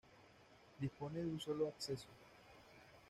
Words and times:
Dispone 0.79 1.13
de 1.19 1.27
un 1.29 1.39
solo 1.39 1.67
acceso. 1.67 2.07